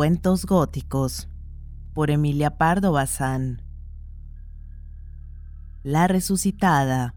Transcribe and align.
Cuentos 0.00 0.46
góticos 0.46 1.28
por 1.92 2.10
Emilia 2.10 2.56
Pardo 2.56 2.92
Bazán. 2.92 3.60
La 5.82 6.08
resucitada. 6.08 7.14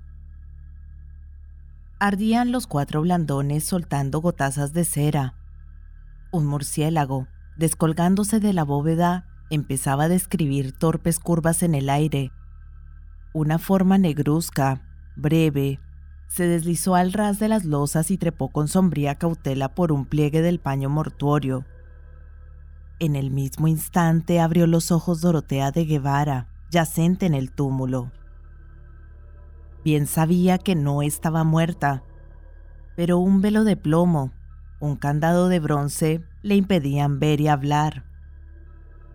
Ardían 1.97 2.51
los 2.51 2.67
cuatro 2.67 3.01
blandones 3.01 3.63
soltando 3.63 4.19
gotazas 4.19 4.73
de 4.73 4.83
cera. 4.83 5.35
Un 6.33 6.46
murciélago, 6.46 7.29
descolgándose 7.55 8.41
de 8.41 8.51
la 8.51 8.65
bóveda, 8.65 9.27
empezaba 9.50 10.04
a 10.04 10.09
describir 10.09 10.77
torpes 10.77 11.19
curvas 11.19 11.63
en 11.63 11.76
el 11.76 11.90
aire. 11.90 12.33
Una 13.33 13.59
forma 13.59 13.97
negruzca, 13.97 14.81
breve, 15.15 15.79
se 16.27 16.48
deslizó 16.48 16.95
al 16.95 17.13
ras 17.13 17.40
de 17.40 17.48
las 17.48 17.63
losas 17.63 18.12
y 18.12 18.18
trepó 18.18 18.50
con 18.50 18.68
sombría 18.68 19.16
cautela 19.16 19.73
por 19.73 19.94
un 19.94 20.05
pliegue 20.05 20.41
del 20.41 20.59
paño 20.59 20.90
mortuorio. 20.90 21.63
En 23.03 23.17
el 23.17 23.31
mismo 23.31 23.67
instante 23.67 24.39
abrió 24.39 24.66
los 24.66 24.89
ojos 24.89 25.20
Dorotea 25.20 25.71
de 25.71 25.84
Guevara, 25.84 26.48
yacente 26.71 27.26
en 27.26 27.34
el 27.34 27.52
túmulo. 27.52 28.13
Bien 29.84 30.07
sabía 30.07 30.57
que 30.57 30.73
no 30.73 31.02
estaba 31.02 31.43
muerta, 31.43 32.05
pero 32.95 33.17
un 33.17 33.41
velo 33.41 33.66
de 33.66 33.76
plomo, 33.76 34.31
un 34.79 34.95
candado 34.95 35.49
de 35.49 35.59
bronce 35.59 36.23
le 36.43 36.55
impedían 36.55 37.20
ver 37.20 37.41
y 37.41 37.49
hablar. 37.49 38.05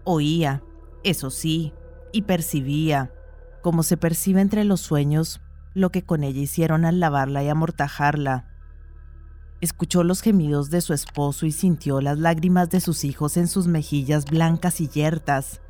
Oía, 0.04 0.62
eso 1.02 1.30
sí, 1.30 1.72
y 2.12 2.22
percibía, 2.22 3.10
como 3.62 3.82
se 3.82 3.96
percibe 3.96 4.42
entre 4.42 4.64
los 4.64 4.82
sueños, 4.82 5.40
lo 5.72 5.88
que 5.88 6.04
con 6.04 6.24
ella 6.24 6.42
hicieron 6.42 6.84
al 6.84 7.00
lavarla 7.00 7.42
y 7.42 7.48
amortajarla. 7.48 8.44
Escuchó 9.60 10.04
los 10.04 10.20
gemidos 10.22 10.70
de 10.70 10.80
su 10.80 10.94
esposo 10.94 11.44
y 11.44 11.52
sintió 11.52 12.00
las 12.00 12.18
lágrimas 12.18 12.70
de 12.70 12.80
sus 12.80 13.04
hijos 13.04 13.36
en 13.36 13.48
sus 13.48 13.66
mejillas 13.66 14.24
blancas 14.24 14.80
y 14.80 14.88
yertas. 14.88 15.60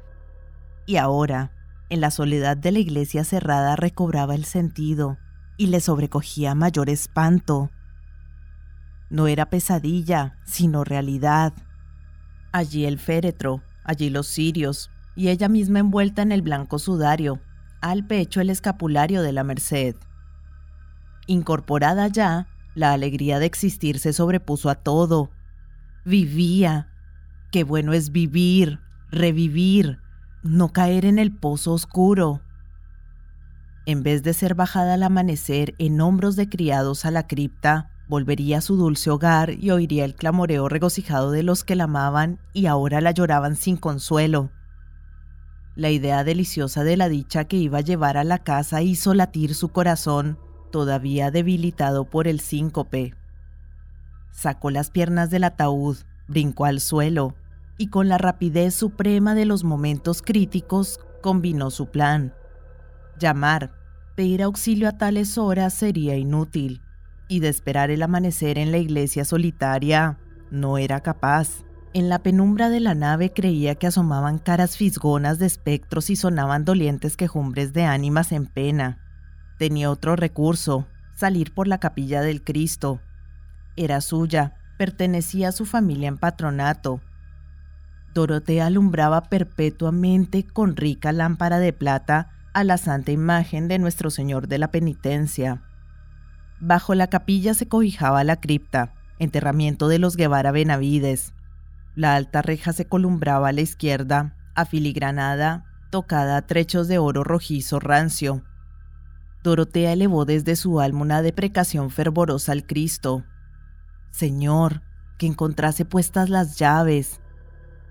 Y 0.84 0.96
ahora, 0.96 1.52
en 1.88 2.02
la 2.02 2.10
soledad 2.10 2.56
de 2.56 2.72
la 2.72 2.80
iglesia 2.80 3.24
cerrada, 3.24 3.76
recobraba 3.76 4.34
el 4.34 4.44
sentido 4.44 5.16
y 5.56 5.68
le 5.68 5.80
sobrecogía 5.80 6.54
mayor 6.54 6.90
espanto. 6.90 7.70
No 9.08 9.26
era 9.26 9.48
pesadilla, 9.48 10.36
sino 10.44 10.84
realidad. 10.84 11.54
Allí 12.52 12.84
el 12.84 12.98
féretro, 12.98 13.62
allí 13.84 14.10
los 14.10 14.26
cirios, 14.26 14.90
y 15.16 15.28
ella 15.28 15.48
misma 15.48 15.78
envuelta 15.78 16.20
en 16.20 16.30
el 16.30 16.42
blanco 16.42 16.78
sudario, 16.78 17.40
al 17.80 18.06
pecho 18.06 18.42
el 18.42 18.50
escapulario 18.50 19.22
de 19.22 19.32
la 19.32 19.44
Merced. 19.44 19.96
Incorporada 21.26 22.06
ya, 22.08 22.46
la 22.78 22.92
alegría 22.92 23.40
de 23.40 23.46
existir 23.46 23.98
se 23.98 24.12
sobrepuso 24.12 24.70
a 24.70 24.76
todo. 24.76 25.30
Vivía. 26.04 26.88
Qué 27.50 27.64
bueno 27.64 27.92
es 27.92 28.12
vivir, 28.12 28.78
revivir, 29.10 29.98
no 30.44 30.72
caer 30.72 31.04
en 31.04 31.18
el 31.18 31.34
pozo 31.34 31.72
oscuro. 31.72 32.40
En 33.84 34.04
vez 34.04 34.22
de 34.22 34.32
ser 34.32 34.54
bajada 34.54 34.94
al 34.94 35.02
amanecer 35.02 35.74
en 35.78 36.00
hombros 36.00 36.36
de 36.36 36.48
criados 36.48 37.04
a 37.04 37.10
la 37.10 37.26
cripta, 37.26 37.90
volvería 38.06 38.58
a 38.58 38.60
su 38.60 38.76
dulce 38.76 39.10
hogar 39.10 39.50
y 39.50 39.70
oiría 39.70 40.04
el 40.04 40.14
clamoreo 40.14 40.68
regocijado 40.68 41.32
de 41.32 41.42
los 41.42 41.64
que 41.64 41.74
la 41.74 41.84
amaban 41.84 42.38
y 42.52 42.66
ahora 42.66 43.00
la 43.00 43.10
lloraban 43.10 43.56
sin 43.56 43.76
consuelo. 43.76 44.52
La 45.74 45.90
idea 45.90 46.22
deliciosa 46.22 46.84
de 46.84 46.96
la 46.96 47.08
dicha 47.08 47.44
que 47.44 47.56
iba 47.56 47.78
a 47.78 47.82
llevar 47.82 48.16
a 48.16 48.24
la 48.24 48.38
casa 48.38 48.82
hizo 48.82 49.14
latir 49.14 49.54
su 49.54 49.70
corazón 49.70 50.38
todavía 50.70 51.30
debilitado 51.30 52.04
por 52.04 52.28
el 52.28 52.40
síncope. 52.40 53.14
Sacó 54.30 54.70
las 54.70 54.90
piernas 54.90 55.30
del 55.30 55.44
ataúd, 55.44 55.98
brincó 56.28 56.64
al 56.64 56.80
suelo 56.80 57.34
y 57.78 57.88
con 57.88 58.08
la 58.08 58.18
rapidez 58.18 58.74
suprema 58.74 59.34
de 59.34 59.44
los 59.44 59.64
momentos 59.64 60.20
críticos 60.20 61.00
combinó 61.22 61.70
su 61.70 61.90
plan. 61.90 62.34
Llamar, 63.18 63.72
pedir 64.16 64.42
auxilio 64.42 64.88
a 64.88 64.98
tales 64.98 65.38
horas 65.38 65.74
sería 65.74 66.16
inútil, 66.16 66.82
y 67.28 67.40
de 67.40 67.48
esperar 67.48 67.90
el 67.90 68.02
amanecer 68.02 68.58
en 68.58 68.72
la 68.72 68.78
iglesia 68.78 69.24
solitaria 69.24 70.18
no 70.50 70.78
era 70.78 71.00
capaz. 71.00 71.64
En 71.94 72.08
la 72.08 72.18
penumbra 72.18 72.68
de 72.68 72.80
la 72.80 72.94
nave 72.94 73.32
creía 73.32 73.74
que 73.74 73.86
asomaban 73.86 74.38
caras 74.38 74.76
fisgonas 74.76 75.38
de 75.38 75.46
espectros 75.46 76.10
y 76.10 76.16
sonaban 76.16 76.64
dolientes 76.64 77.16
quejumbres 77.16 77.72
de 77.72 77.84
ánimas 77.84 78.32
en 78.32 78.46
pena. 78.46 78.98
Tenía 79.58 79.90
otro 79.90 80.14
recurso, 80.14 80.86
salir 81.14 81.52
por 81.52 81.66
la 81.66 81.78
capilla 81.78 82.22
del 82.22 82.42
Cristo. 82.42 83.00
Era 83.76 84.00
suya, 84.00 84.54
pertenecía 84.78 85.48
a 85.48 85.52
su 85.52 85.66
familia 85.66 86.08
en 86.08 86.16
patronato. 86.16 87.00
Dorotea 88.14 88.66
alumbraba 88.66 89.24
perpetuamente 89.24 90.44
con 90.44 90.76
rica 90.76 91.12
lámpara 91.12 91.58
de 91.58 91.72
plata 91.72 92.30
a 92.54 92.64
la 92.64 92.78
santa 92.78 93.12
imagen 93.12 93.68
de 93.68 93.78
Nuestro 93.78 94.10
Señor 94.10 94.48
de 94.48 94.58
la 94.58 94.70
Penitencia. 94.70 95.62
Bajo 96.60 96.94
la 96.94 97.08
capilla 97.08 97.54
se 97.54 97.68
cobijaba 97.68 98.24
la 98.24 98.40
cripta, 98.40 98.94
enterramiento 99.18 99.88
de 99.88 99.98
los 99.98 100.16
Guevara 100.16 100.52
Benavides. 100.52 101.32
La 101.94 102.14
alta 102.14 102.42
reja 102.42 102.72
se 102.72 102.86
columbraba 102.86 103.48
a 103.48 103.52
la 103.52 103.60
izquierda, 103.60 104.34
afiligranada, 104.54 105.64
tocada 105.90 106.36
a 106.36 106.42
trechos 106.42 106.88
de 106.88 106.98
oro 106.98 107.24
rojizo 107.24 107.80
rancio. 107.80 108.42
Dorotea 109.42 109.92
elevó 109.92 110.24
desde 110.24 110.56
su 110.56 110.80
alma 110.80 111.02
una 111.02 111.22
deprecación 111.22 111.90
fervorosa 111.90 112.52
al 112.52 112.66
Cristo. 112.66 113.24
Señor, 114.10 114.82
que 115.18 115.26
encontrase 115.26 115.84
puestas 115.84 116.28
las 116.28 116.58
llaves. 116.58 117.20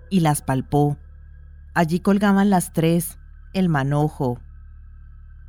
Y 0.10 0.22
las 0.22 0.42
palpó. 0.42 0.98
Allí 1.74 2.00
colgaban 2.00 2.50
las 2.50 2.74
tres, 2.74 3.18
el 3.54 3.70
manojo, 3.70 4.40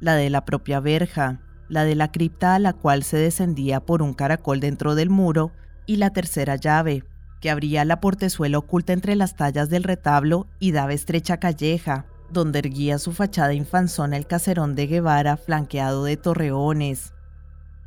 la 0.00 0.14
de 0.14 0.30
la 0.30 0.44
propia 0.44 0.80
verja, 0.80 1.40
la 1.68 1.84
de 1.84 1.94
la 1.94 2.10
cripta 2.10 2.54
a 2.54 2.58
la 2.58 2.72
cual 2.72 3.02
se 3.02 3.16
descendía 3.16 3.80
por 3.80 4.02
un 4.02 4.14
caracol 4.14 4.60
dentro 4.60 4.94
del 4.94 5.10
muro, 5.10 5.52
y 5.86 5.96
la 5.96 6.10
tercera 6.10 6.56
llave, 6.56 7.04
que 7.40 7.50
abría 7.50 7.84
la 7.84 8.00
portezuela 8.00 8.58
oculta 8.58 8.92
entre 8.92 9.16
las 9.16 9.36
tallas 9.36 9.70
del 9.70 9.84
retablo 9.84 10.46
y 10.58 10.72
daba 10.72 10.92
estrecha 10.92 11.38
calleja, 11.38 12.06
donde 12.30 12.58
erguía 12.58 12.98
su 12.98 13.12
fachada 13.12 13.54
infanzona 13.54 14.16
el 14.16 14.26
caserón 14.26 14.74
de 14.74 14.86
Guevara 14.86 15.36
flanqueado 15.36 16.04
de 16.04 16.16
torreones. 16.16 17.12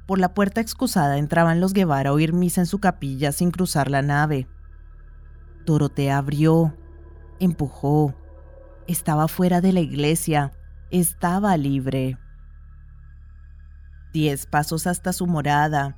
Por 0.07 0.19
la 0.19 0.33
puerta 0.33 0.61
excusada 0.61 1.17
entraban 1.17 1.61
los 1.61 1.73
Guevara 1.73 2.09
a 2.09 2.13
oír 2.13 2.33
misa 2.33 2.61
en 2.61 2.67
su 2.67 2.79
capilla 2.79 3.31
sin 3.31 3.51
cruzar 3.51 3.89
la 3.89 4.01
nave. 4.01 4.47
Dorotea 5.65 6.17
abrió, 6.17 6.75
empujó. 7.39 8.15
Estaba 8.87 9.27
fuera 9.27 9.61
de 9.61 9.73
la 9.73 9.79
iglesia, 9.79 10.51
estaba 10.89 11.55
libre. 11.55 12.17
Diez 14.11 14.45
pasos 14.45 14.87
hasta 14.87 15.13
su 15.13 15.27
morada. 15.27 15.95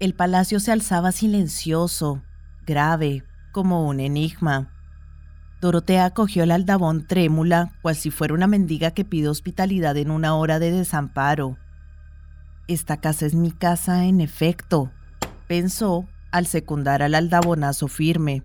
El 0.00 0.14
palacio 0.14 0.60
se 0.60 0.72
alzaba 0.72 1.12
silencioso, 1.12 2.22
grave, 2.66 3.24
como 3.52 3.86
un 3.86 4.00
enigma. 4.00 4.75
Dorotea 5.66 6.10
cogió 6.10 6.44
el 6.44 6.52
aldabón 6.52 7.08
trémula, 7.08 7.72
cual 7.82 7.96
si 7.96 8.12
fuera 8.12 8.34
una 8.34 8.46
mendiga 8.46 8.92
que 8.92 9.04
pide 9.04 9.26
hospitalidad 9.26 9.96
en 9.96 10.12
una 10.12 10.36
hora 10.36 10.60
de 10.60 10.70
desamparo. 10.70 11.56
Esta 12.68 12.98
casa 12.98 13.26
es 13.26 13.34
mi 13.34 13.50
casa, 13.50 14.04
en 14.04 14.20
efecto, 14.20 14.92
pensó 15.48 16.06
al 16.30 16.46
secundar 16.46 17.02
al 17.02 17.16
aldabonazo 17.16 17.88
firme. 17.88 18.44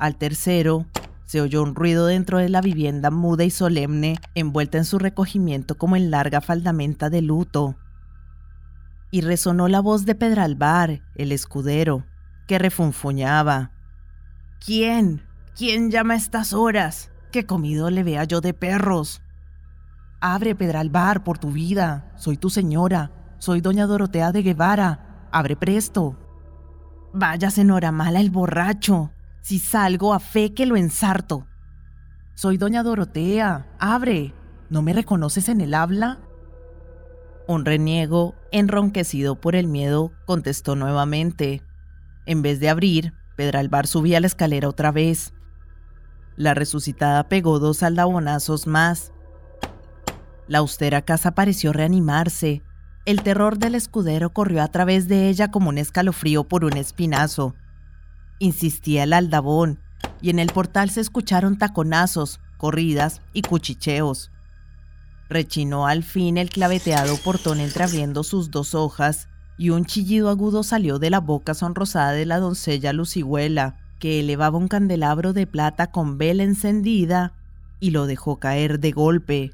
Al 0.00 0.16
tercero, 0.16 0.86
se 1.24 1.40
oyó 1.40 1.62
un 1.62 1.76
ruido 1.76 2.06
dentro 2.06 2.38
de 2.38 2.48
la 2.48 2.60
vivienda 2.60 3.12
muda 3.12 3.44
y 3.44 3.50
solemne, 3.50 4.18
envuelta 4.34 4.76
en 4.76 4.84
su 4.84 4.98
recogimiento 4.98 5.78
como 5.78 5.94
en 5.94 6.10
larga 6.10 6.40
faldamenta 6.40 7.10
de 7.10 7.22
luto. 7.22 7.76
Y 9.12 9.20
resonó 9.20 9.68
la 9.68 9.78
voz 9.78 10.04
de 10.04 10.16
Pedralbar, 10.16 11.00
el 11.14 11.30
escudero, 11.30 12.06
que 12.48 12.58
refunfuñaba. 12.58 13.70
¿Quién? 14.58 15.29
¿Quién 15.56 15.90
llama 15.90 16.14
a 16.14 16.16
estas 16.16 16.52
horas? 16.52 17.10
¿Qué 17.32 17.46
comido 17.46 17.90
le 17.90 18.02
vea 18.02 18.24
yo 18.24 18.40
de 18.40 18.54
perros? 18.54 19.22
Abre, 20.20 20.54
Pedralbar, 20.54 21.24
por 21.24 21.38
tu 21.38 21.50
vida. 21.50 22.12
Soy 22.16 22.36
tu 22.36 22.50
señora. 22.50 23.10
Soy 23.38 23.60
doña 23.60 23.86
Dorotea 23.86 24.32
de 24.32 24.42
Guevara. 24.42 25.28
Abre 25.32 25.56
presto. 25.56 26.16
Vaya, 27.12 27.50
señora 27.50 27.92
mala 27.92 28.20
el 28.20 28.30
borracho. 28.30 29.12
Si 29.40 29.58
salgo 29.58 30.12
a 30.12 30.20
fe 30.20 30.52
que 30.54 30.66
lo 30.66 30.76
ensarto. 30.76 31.46
Soy 32.34 32.56
doña 32.56 32.82
Dorotea. 32.82 33.66
Abre. 33.78 34.34
¿No 34.68 34.82
me 34.82 34.92
reconoces 34.92 35.48
en 35.48 35.60
el 35.60 35.74
habla? 35.74 36.20
Un 37.48 37.64
reniego, 37.64 38.36
enronquecido 38.52 39.40
por 39.40 39.56
el 39.56 39.66
miedo, 39.66 40.12
contestó 40.26 40.76
nuevamente. 40.76 41.62
En 42.24 42.42
vez 42.42 42.60
de 42.60 42.68
abrir, 42.68 43.14
Pedralbar 43.36 43.88
subía 43.88 44.20
la 44.20 44.28
escalera 44.28 44.68
otra 44.68 44.92
vez. 44.92 45.32
La 46.40 46.54
resucitada 46.54 47.28
pegó 47.28 47.58
dos 47.58 47.82
aldabonazos 47.82 48.66
más. 48.66 49.12
La 50.48 50.60
austera 50.60 51.02
casa 51.02 51.32
pareció 51.32 51.74
reanimarse. 51.74 52.62
El 53.04 53.22
terror 53.22 53.58
del 53.58 53.74
escudero 53.74 54.32
corrió 54.32 54.62
a 54.62 54.68
través 54.68 55.06
de 55.06 55.28
ella 55.28 55.50
como 55.50 55.68
un 55.68 55.76
escalofrío 55.76 56.44
por 56.44 56.64
un 56.64 56.78
espinazo. 56.78 57.54
Insistía 58.38 59.02
el 59.02 59.12
aldabón, 59.12 59.80
y 60.22 60.30
en 60.30 60.38
el 60.38 60.46
portal 60.46 60.88
se 60.88 61.02
escucharon 61.02 61.58
taconazos, 61.58 62.40
corridas 62.56 63.20
y 63.34 63.42
cuchicheos. 63.42 64.30
Rechinó 65.28 65.86
al 65.86 66.02
fin 66.04 66.38
el 66.38 66.48
claveteado 66.48 67.18
portón 67.18 67.60
entreabriendo 67.60 68.22
sus 68.22 68.50
dos 68.50 68.74
hojas 68.74 69.28
y 69.58 69.68
un 69.68 69.84
chillido 69.84 70.30
agudo 70.30 70.62
salió 70.62 70.98
de 70.98 71.10
la 71.10 71.20
boca 71.20 71.52
sonrosada 71.52 72.12
de 72.12 72.24
la 72.24 72.38
doncella 72.38 72.94
Lucigüela, 72.94 73.76
que 74.00 74.18
elevaba 74.18 74.58
un 74.58 74.66
candelabro 74.66 75.32
de 75.32 75.46
plata 75.46 75.92
con 75.92 76.18
vela 76.18 76.42
encendida 76.42 77.34
y 77.78 77.90
lo 77.90 78.06
dejó 78.06 78.40
caer 78.40 78.80
de 78.80 78.90
golpe. 78.90 79.52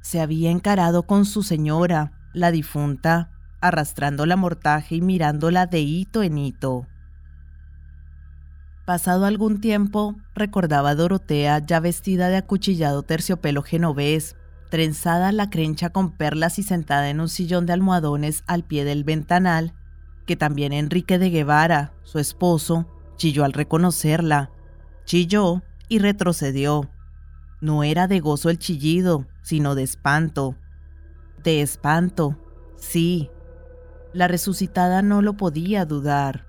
Se 0.00 0.20
había 0.20 0.50
encarado 0.50 1.04
con 1.04 1.24
su 1.24 1.44
señora, 1.44 2.12
la 2.32 2.50
difunta, 2.50 3.30
arrastrando 3.60 4.26
la 4.26 4.36
mortaja 4.36 4.94
y 4.94 5.00
mirándola 5.00 5.66
de 5.66 5.80
hito 5.80 6.24
en 6.24 6.38
hito. 6.38 6.88
Pasado 8.84 9.26
algún 9.26 9.60
tiempo, 9.60 10.16
recordaba 10.34 10.90
a 10.90 10.94
Dorotea 10.96 11.64
ya 11.64 11.78
vestida 11.78 12.28
de 12.28 12.38
acuchillado 12.38 13.04
terciopelo 13.04 13.62
genovés, 13.62 14.34
trenzada 14.70 15.30
la 15.30 15.50
crencha 15.50 15.90
con 15.90 16.16
perlas 16.16 16.58
y 16.58 16.62
sentada 16.64 17.08
en 17.10 17.20
un 17.20 17.28
sillón 17.28 17.66
de 17.66 17.74
almohadones 17.74 18.42
al 18.48 18.64
pie 18.64 18.84
del 18.84 19.04
ventanal, 19.04 19.74
que 20.26 20.34
también 20.34 20.72
Enrique 20.72 21.18
de 21.18 21.30
Guevara, 21.30 21.92
su 22.02 22.18
esposo, 22.18 22.88
chilló 23.22 23.44
al 23.44 23.52
reconocerla. 23.52 24.50
Chilló 25.04 25.62
y 25.88 26.00
retrocedió. 26.00 26.90
No 27.60 27.84
era 27.84 28.08
de 28.08 28.18
gozo 28.18 28.50
el 28.50 28.58
chillido, 28.58 29.28
sino 29.42 29.76
de 29.76 29.84
espanto. 29.84 30.56
De 31.44 31.62
espanto, 31.62 32.36
sí. 32.76 33.30
La 34.12 34.26
resucitada 34.26 35.02
no 35.02 35.22
lo 35.22 35.36
podía 35.36 35.84
dudar. 35.84 36.46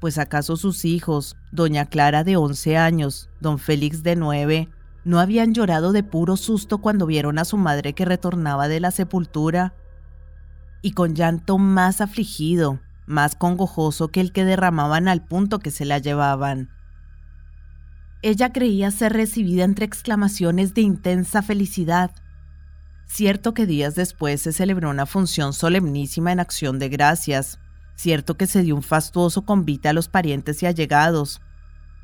Pues 0.00 0.18
acaso 0.18 0.56
sus 0.56 0.84
hijos, 0.84 1.36
doña 1.52 1.86
Clara 1.86 2.24
de 2.24 2.36
11 2.36 2.76
años, 2.76 3.30
don 3.40 3.60
Félix 3.60 4.02
de 4.02 4.16
9, 4.16 4.68
¿No 5.04 5.20
habían 5.20 5.54
llorado 5.54 5.92
de 5.92 6.02
puro 6.02 6.36
susto 6.36 6.78
cuando 6.78 7.06
vieron 7.06 7.38
a 7.38 7.44
su 7.44 7.56
madre 7.56 7.92
que 7.92 8.04
retornaba 8.04 8.66
de 8.66 8.80
la 8.80 8.90
sepultura? 8.90 9.72
Y 10.82 10.90
con 10.92 11.14
llanto 11.14 11.58
más 11.58 12.00
afligido, 12.00 12.80
más 13.08 13.34
congojoso 13.34 14.08
que 14.08 14.20
el 14.20 14.32
que 14.32 14.44
derramaban 14.44 15.08
al 15.08 15.24
punto 15.24 15.58
que 15.58 15.70
se 15.70 15.84
la 15.84 15.98
llevaban. 15.98 16.70
Ella 18.22 18.52
creía 18.52 18.90
ser 18.90 19.12
recibida 19.12 19.64
entre 19.64 19.86
exclamaciones 19.86 20.74
de 20.74 20.82
intensa 20.82 21.42
felicidad. 21.42 22.10
Cierto 23.06 23.54
que 23.54 23.64
días 23.64 23.94
después 23.94 24.42
se 24.42 24.52
celebró 24.52 24.90
una 24.90 25.06
función 25.06 25.52
solemnísima 25.52 26.32
en 26.32 26.40
acción 26.40 26.78
de 26.78 26.88
gracias. 26.88 27.58
Cierto 27.94 28.36
que 28.36 28.46
se 28.46 28.62
dio 28.62 28.76
un 28.76 28.82
fastuoso 28.82 29.42
convite 29.42 29.88
a 29.88 29.92
los 29.92 30.08
parientes 30.08 30.62
y 30.62 30.66
allegados. 30.66 31.40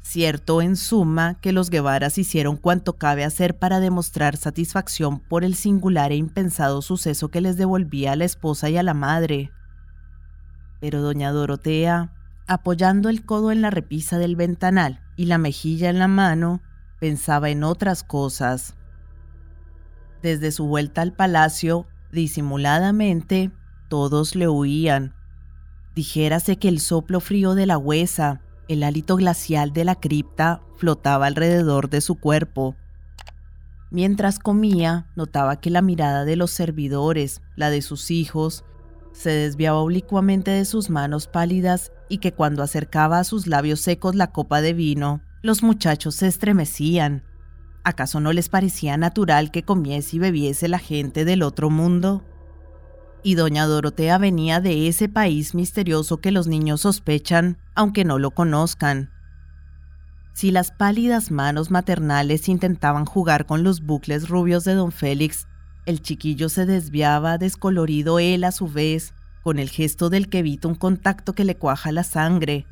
Cierto, 0.02 0.60
en 0.60 0.76
suma, 0.76 1.38
que 1.40 1.52
los 1.52 1.70
Guevaras 1.70 2.18
hicieron 2.18 2.56
cuanto 2.56 2.98
cabe 2.98 3.24
hacer 3.24 3.58
para 3.58 3.80
demostrar 3.80 4.36
satisfacción 4.36 5.18
por 5.18 5.44
el 5.44 5.54
singular 5.54 6.12
e 6.12 6.16
impensado 6.16 6.82
suceso 6.82 7.30
que 7.30 7.40
les 7.40 7.56
devolvía 7.56 8.12
a 8.12 8.16
la 8.16 8.24
esposa 8.26 8.68
y 8.68 8.76
a 8.76 8.82
la 8.82 8.94
madre. 8.94 9.50
Pero 10.84 11.00
doña 11.00 11.32
Dorotea, 11.32 12.12
apoyando 12.46 13.08
el 13.08 13.24
codo 13.24 13.52
en 13.52 13.62
la 13.62 13.70
repisa 13.70 14.18
del 14.18 14.36
ventanal 14.36 15.00
y 15.16 15.24
la 15.24 15.38
mejilla 15.38 15.88
en 15.88 15.98
la 15.98 16.08
mano, 16.08 16.60
pensaba 17.00 17.48
en 17.48 17.64
otras 17.64 18.02
cosas. 18.02 18.74
Desde 20.20 20.52
su 20.52 20.66
vuelta 20.66 21.00
al 21.00 21.14
palacio, 21.14 21.86
disimuladamente, 22.12 23.50
todos 23.88 24.36
le 24.36 24.46
huían. 24.46 25.14
Dijérase 25.94 26.58
que 26.58 26.68
el 26.68 26.80
soplo 26.80 27.20
frío 27.20 27.54
de 27.54 27.64
la 27.64 27.78
huesa, 27.78 28.42
el 28.68 28.82
hálito 28.82 29.16
glacial 29.16 29.72
de 29.72 29.86
la 29.86 29.94
cripta 29.94 30.60
flotaba 30.76 31.28
alrededor 31.28 31.88
de 31.88 32.02
su 32.02 32.16
cuerpo. 32.16 32.76
Mientras 33.90 34.38
comía, 34.38 35.06
notaba 35.16 35.62
que 35.62 35.70
la 35.70 35.80
mirada 35.80 36.26
de 36.26 36.36
los 36.36 36.50
servidores, 36.50 37.40
la 37.56 37.70
de 37.70 37.80
sus 37.80 38.10
hijos, 38.10 38.66
se 39.14 39.30
desviaba 39.30 39.78
oblicuamente 39.78 40.50
de 40.50 40.66
sus 40.66 40.90
manos 40.90 41.26
pálidas 41.26 41.90
y 42.10 42.18
que 42.18 42.32
cuando 42.32 42.62
acercaba 42.62 43.18
a 43.18 43.24
sus 43.24 43.46
labios 43.46 43.80
secos 43.80 44.14
la 44.14 44.32
copa 44.32 44.60
de 44.60 44.74
vino, 44.74 45.22
los 45.40 45.62
muchachos 45.62 46.16
se 46.16 46.26
estremecían. 46.26 47.22
¿Acaso 47.84 48.20
no 48.20 48.34
les 48.34 48.50
parecía 48.50 48.98
natural 48.98 49.50
que 49.50 49.62
comiese 49.62 50.16
y 50.16 50.18
bebiese 50.18 50.68
la 50.68 50.78
gente 50.78 51.24
del 51.24 51.42
otro 51.42 51.70
mundo? 51.70 52.22
y 53.24 53.34
doña 53.34 53.66
Dorotea 53.66 54.18
venía 54.18 54.60
de 54.60 54.86
ese 54.86 55.08
país 55.08 55.54
misterioso 55.54 56.18
que 56.18 56.30
los 56.30 56.46
niños 56.46 56.82
sospechan, 56.82 57.58
aunque 57.74 58.04
no 58.04 58.18
lo 58.18 58.32
conozcan. 58.32 59.10
Si 60.34 60.50
las 60.50 60.70
pálidas 60.70 61.30
manos 61.30 61.70
maternales 61.70 62.48
intentaban 62.48 63.06
jugar 63.06 63.46
con 63.46 63.64
los 63.64 63.80
bucles 63.80 64.28
rubios 64.28 64.64
de 64.64 64.74
don 64.74 64.92
Félix, 64.92 65.48
el 65.86 66.00
chiquillo 66.00 66.48
se 66.48 66.66
desviaba 66.66 67.38
descolorido 67.38 68.18
él 68.18 68.44
a 68.44 68.52
su 68.52 68.68
vez, 68.68 69.12
con 69.42 69.58
el 69.58 69.68
gesto 69.68 70.08
del 70.08 70.28
que 70.28 70.38
evita 70.38 70.68
un 70.68 70.74
contacto 70.74 71.34
que 71.34 71.44
le 71.44 71.56
cuaja 71.56 71.92
la 71.92 72.04
sangre. 72.04 72.66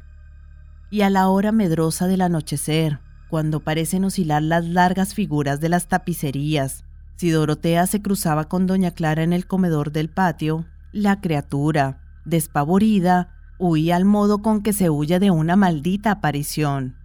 Y 0.91 1.03
a 1.03 1.11
la 1.11 1.29
hora 1.29 1.53
medrosa 1.53 2.07
del 2.07 2.23
anochecer, 2.23 3.01
cuando 3.29 3.61
parecen 3.61 4.05
oscilar 4.05 4.43
las 4.43 4.65
largas 4.65 5.15
figuras 5.15 5.61
de 5.61 5.69
las 5.69 5.89
tapicerías, 5.89 6.85
si 7.17 7.31
Dorotea 7.31 7.87
se 7.87 8.01
cruzaba 8.01 8.49
con 8.49 8.67
doña 8.67 8.91
Clara 8.91 9.23
en 9.23 9.33
el 9.33 9.47
comedor 9.47 9.93
del 9.93 10.09
patio, 10.09 10.65
la 10.93 11.21
criatura, 11.21 12.01
despavorida, 12.25 13.29
huía 13.59 13.97
al 13.97 14.05
modo 14.05 14.43
con 14.43 14.63
que 14.63 14.73
se 14.73 14.91
huye 14.91 15.19
de 15.19 15.31
una 15.31 15.57
maldita 15.57 16.11
aparición. 16.11 16.97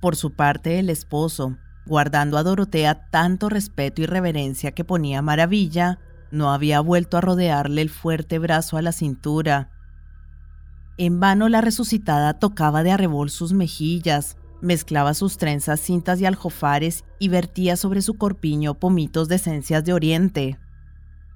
Por 0.00 0.16
su 0.16 0.32
parte, 0.32 0.78
el 0.78 0.90
esposo, 0.90 1.56
guardando 1.86 2.38
a 2.38 2.42
Dorotea 2.42 3.08
tanto 3.10 3.48
respeto 3.48 4.02
y 4.02 4.06
reverencia 4.06 4.72
que 4.72 4.84
ponía 4.84 5.22
maravilla, 5.22 5.98
no 6.30 6.52
había 6.52 6.80
vuelto 6.80 7.16
a 7.16 7.20
rodearle 7.20 7.82
el 7.82 7.90
fuerte 7.90 8.38
brazo 8.38 8.76
a 8.76 8.82
la 8.82 8.92
cintura. 8.92 9.70
En 10.96 11.20
vano 11.20 11.48
la 11.48 11.60
resucitada 11.60 12.38
tocaba 12.38 12.82
de 12.82 12.92
arrebol 12.92 13.30
sus 13.30 13.52
mejillas, 13.52 14.36
Mezclaba 14.64 15.12
sus 15.12 15.36
trenzas 15.36 15.78
cintas 15.78 16.22
y 16.22 16.24
aljofares 16.24 17.04
y 17.18 17.28
vertía 17.28 17.76
sobre 17.76 18.00
su 18.00 18.14
corpiño 18.14 18.72
pomitos 18.72 19.28
de 19.28 19.34
esencias 19.34 19.84
de 19.84 19.92
oriente. 19.92 20.58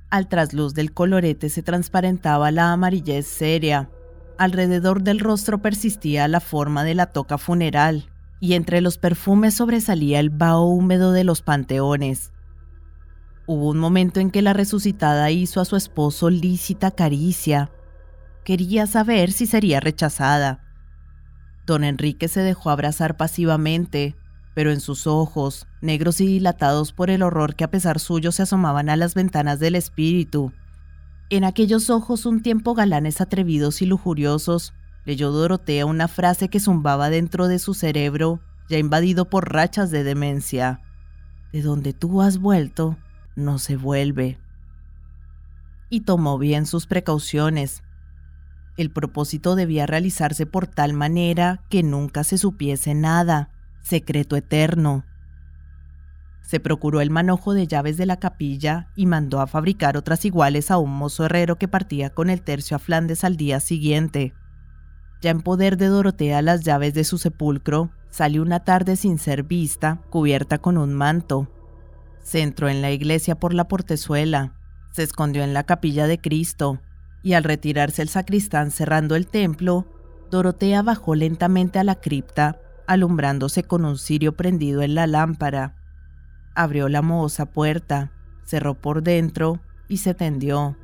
Al 0.09 0.29
trasluz 0.29 0.73
del 0.73 0.95
colorete 0.95 1.51
se 1.51 1.63
transparentaba 1.63 2.51
la 2.51 2.73
amarillez 2.73 3.27
seria. 3.27 3.91
Alrededor 4.39 5.03
del 5.03 5.21
rostro 5.21 5.61
persistía 5.61 6.27
la 6.27 6.41
forma 6.41 6.85
de 6.85 6.95
la 6.95 7.05
toca 7.05 7.37
funeral, 7.37 8.09
y 8.41 8.55
entre 8.55 8.81
los 8.81 8.99
perfumes 8.99 9.55
sobresalía 9.55 10.21
el 10.21 10.31
vaho 10.31 10.67
húmedo 10.67 11.13
de 11.13 11.25
los 11.25 11.43
panteones. 11.43 12.33
Hubo 13.47 13.71
un 13.71 13.79
momento 13.79 14.21
en 14.21 14.31
que 14.31 14.43
la 14.43 14.53
resucitada 14.53 15.31
hizo 15.31 15.61
a 15.61 15.65
su 15.65 15.77
esposo 15.77 16.31
lícita 16.31 16.91
caricia. 16.91 17.71
Quería 18.45 18.87
saber 18.87 19.33
si 19.33 19.47
sería 19.47 19.81
rechazada 19.81 20.69
Don 21.69 21.85
Enrique 21.85 22.29
se 22.29 22.41
dejó 22.41 22.71
abrazar 22.71 23.19
pasivamente, 23.19 24.17
pero 24.55 24.73
en 24.73 24.81
sus 24.81 25.07
ojos, 25.07 25.67
negros 25.83 26.19
y 26.23 26.27
dilatados 26.27 26.95
por 26.95 27.11
el 27.11 27.23
horror 27.23 27.57
que 27.57 27.65
a 27.65 27.71
pesar 27.71 28.01
suyo 28.01 28.33
se 28.33 28.43
asomaban 28.43 28.89
a 28.89 28.97
las 28.97 29.13
ventanas 29.13 29.61
del 29.61 29.75
espíritu, 29.75 30.55
en 31.29 31.45
aquellos 31.45 31.91
ojos 31.91 32.25
un 32.25 32.41
tiempo 32.41 32.73
galanes 32.73 33.21
atrevidos 33.21 33.83
y 33.83 33.87
lujuriosos, 33.87 34.73
leyó 35.09 35.33
Dorotea 35.33 35.87
una 35.87 36.07
frase 36.07 36.51
que 36.51 36.61
zumbaba 36.61 37.09
dentro 37.09 37.49
de 37.49 37.59
su 37.59 37.73
cerebro, 37.73 38.41
ya 38.69 38.77
invadido 38.77 39.25
por 39.31 39.51
rachas 39.51 39.91
de 39.91 40.05
demencia. 40.05 40.83
De 41.51 41.63
donde 41.63 41.95
tú 41.95 42.21
has 42.21 42.37
vuelto, 42.37 42.99
no 43.35 43.59
se 43.59 43.77
vuelve. 43.77 44.39
Y 45.89 46.03
tomó 46.03 46.37
bien 46.37 46.67
sus 46.67 46.87
precauciones, 46.87 47.83
el 48.77 48.91
propósito 48.91 49.57
debía 49.57 49.87
realizarse 49.87 50.45
por 50.45 50.67
tal 50.67 50.93
manera 50.93 51.65
que 51.71 51.83
nunca 51.83 52.23
se 52.23 52.37
supiese 52.37 52.95
nada, 52.95 53.49
secreto 53.81 54.37
eterno. 54.37 55.07
Se 56.43 56.61
procuró 56.61 57.01
el 57.01 57.09
manojo 57.09 57.55
de 57.55 57.67
llaves 57.67 57.97
de 57.97 58.05
la 58.05 58.19
capilla 58.19 58.91
y 58.95 59.07
mandó 59.07 59.41
a 59.41 59.47
fabricar 59.47 59.97
otras 59.97 60.27
iguales 60.27 60.71
a 60.71 60.77
un 60.77 60.91
mozo 60.91 61.25
herrero 61.25 61.57
que 61.57 61.67
partía 61.67 62.11
con 62.11 62.29
el 62.29 62.43
tercio 62.43 62.77
a 62.77 62.79
Flandes 62.79 63.25
al 63.25 63.39
día 63.39 63.59
siguiente. 63.59 64.35
Ya 65.21 65.31
en 65.31 65.43
poder 65.43 65.77
de 65.77 65.87
Dorotea 65.87 66.43
las 66.43 66.63
llaves 66.63 66.95
de 66.95 67.05
su 67.05 67.19
sepulcro, 67.19 67.91
salió 68.09 68.43
una 68.43 68.61
tarde 68.61 68.97
sin 68.97 69.19
ser 69.19 69.43
vista, 69.43 70.01
cubierta 70.11 70.59
con 70.59 70.79
un 70.79 70.95
manto. 70.95 71.49
Se 72.23 72.43
entró 72.43 72.69
en 72.69 72.83
la 72.83 72.91
iglesia 72.91 73.35
por 73.35 73.55
la 73.55 73.69
portezuela, 73.69 74.55
se 74.93 75.03
escondió 75.03 75.43
en 75.43 75.55
la 75.55 75.65
capilla 75.65 76.07
de 76.07 76.21
Cristo, 76.21 76.81
y 77.23 77.33
al 77.33 77.45
retirarse 77.45 78.03
el 78.03 78.09
sacristán 78.09 78.71
cerrando 78.71 79.17
el 79.17 79.27
templo, 79.27 79.87
Dorotea 80.31 80.83
bajó 80.83 81.15
lentamente 81.15 81.79
a 81.79 81.85
la 81.85 81.97
cripta, 81.97 82.61
alumbrándose 82.87 83.65
con 83.65 83.85
un 83.85 83.99
cirio 83.99 84.37
prendido 84.37 84.83
en 84.83 84.95
la 84.95 85.07
lámpara. 85.07 85.75
Abrió 86.55 86.89
la 86.89 87.03
mohosa 87.03 87.47
puerta, 87.47 88.13
cerró 88.45 88.75
por 88.75 89.03
dentro 89.03 89.61
y 89.89 89.99
se 89.99 90.15
tendió, 90.15 90.77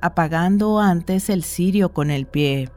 apagando 0.00 0.78
antes 0.78 1.30
el 1.30 1.42
cirio 1.42 1.92
con 1.92 2.10
el 2.10 2.26
pie. 2.26 2.70